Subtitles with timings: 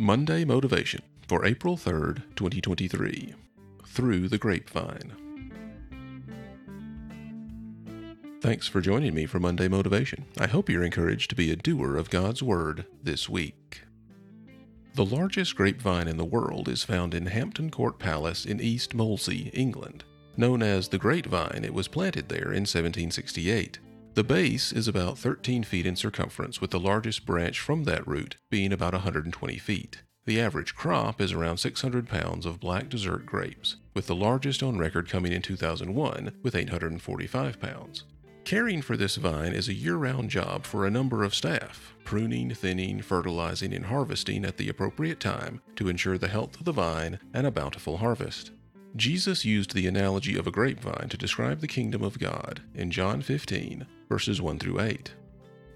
[0.00, 3.34] Monday Motivation for April 3rd, 2023.
[3.86, 5.12] Through the Grapevine.
[8.40, 10.24] Thanks for joining me for Monday Motivation.
[10.38, 13.82] I hope you're encouraged to be a doer of God's Word this week.
[14.94, 19.50] The largest grapevine in the world is found in Hampton Court Palace in East Molesey,
[19.52, 20.04] England.
[20.34, 23.78] Known as the Grapevine, it was planted there in 1768.
[24.14, 28.36] The base is about 13 feet in circumference, with the largest branch from that root
[28.50, 30.02] being about 120 feet.
[30.24, 34.78] The average crop is around 600 pounds of black dessert grapes, with the largest on
[34.78, 38.04] record coming in 2001 with 845 pounds.
[38.44, 42.52] Caring for this vine is a year round job for a number of staff, pruning,
[42.52, 47.20] thinning, fertilizing, and harvesting at the appropriate time to ensure the health of the vine
[47.32, 48.50] and a bountiful harvest.
[48.96, 53.22] Jesus used the analogy of a grapevine to describe the kingdom of God in John
[53.22, 55.14] 15, verses 1 through 8.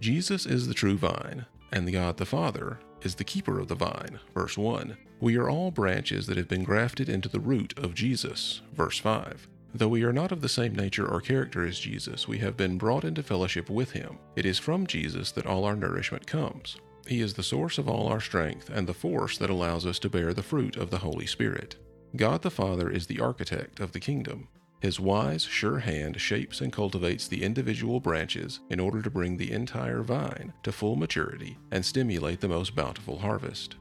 [0.00, 3.74] Jesus is the true vine, and the God the Father is the keeper of the
[3.74, 4.20] vine.
[4.32, 4.96] Verse 1.
[5.20, 8.62] We are all branches that have been grafted into the root of Jesus.
[8.72, 9.48] Verse 5.
[9.74, 12.78] Though we are not of the same nature or character as Jesus, we have been
[12.78, 14.18] brought into fellowship with him.
[14.36, 16.76] It is from Jesus that all our nourishment comes.
[17.06, 20.08] He is the source of all our strength and the force that allows us to
[20.08, 21.76] bear the fruit of the Holy Spirit.
[22.14, 24.48] God the Father is the architect of the kingdom.
[24.80, 29.52] His wise, sure hand shapes and cultivates the individual branches in order to bring the
[29.52, 33.76] entire vine to full maturity and stimulate the most bountiful harvest.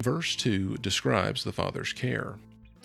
[0.00, 2.36] Verse 2 describes the Father's care.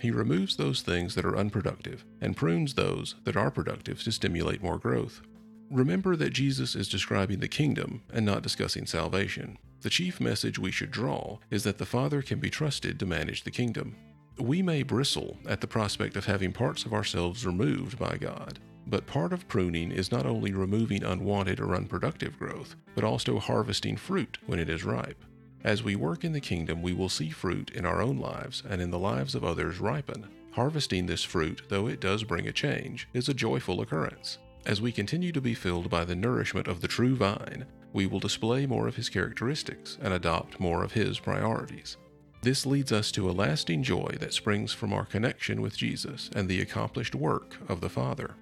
[0.01, 4.63] He removes those things that are unproductive and prunes those that are productive to stimulate
[4.63, 5.21] more growth.
[5.69, 9.59] Remember that Jesus is describing the kingdom and not discussing salvation.
[9.81, 13.43] The chief message we should draw is that the Father can be trusted to manage
[13.43, 13.95] the kingdom.
[14.39, 19.05] We may bristle at the prospect of having parts of ourselves removed by God, but
[19.05, 24.37] part of pruning is not only removing unwanted or unproductive growth, but also harvesting fruit
[24.45, 25.25] when it is ripe.
[25.65, 28.81] As we work in the kingdom, we will see fruit in our own lives and
[28.81, 30.25] in the lives of others ripen.
[30.51, 34.37] Harvesting this fruit, though it does bring a change, is a joyful occurrence.
[34.65, 38.19] As we continue to be filled by the nourishment of the true vine, we will
[38.19, 41.97] display more of his characteristics and adopt more of his priorities.
[42.41, 46.47] This leads us to a lasting joy that springs from our connection with Jesus and
[46.47, 48.35] the accomplished work of the Father.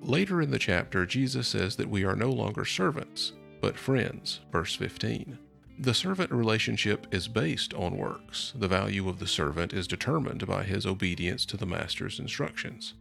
[0.00, 4.74] Later in the chapter, Jesus says that we are no longer servants, but friends, verse
[4.74, 5.38] 15.
[5.78, 8.52] The servant relationship is based on works.
[8.56, 12.94] The value of the servant is determined by his obedience to the master's instructions.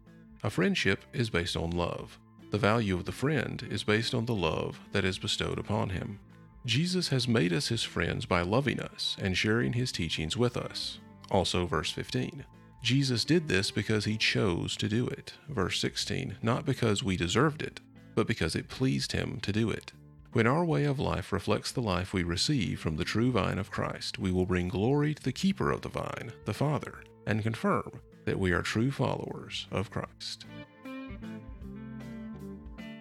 [0.43, 2.19] A friendship is based on love.
[2.51, 6.19] The value of the friend is based on the love that is bestowed upon him.
[6.65, 10.99] Jesus has made us his friends by loving us and sharing his teachings with us.
[11.31, 12.45] Also, verse 15.
[12.83, 15.33] Jesus did this because he chose to do it.
[15.49, 16.37] Verse 16.
[16.41, 17.79] Not because we deserved it,
[18.15, 19.91] but because it pleased him to do it.
[20.33, 23.71] When our way of life reflects the life we receive from the true vine of
[23.71, 27.91] Christ, we will bring glory to the keeper of the vine, the Father, and confirm
[28.25, 30.45] that we are true followers of Christ.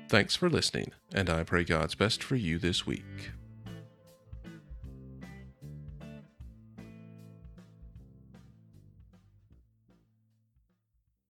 [0.09, 3.31] Thanks for listening, and I pray God's best for you this week.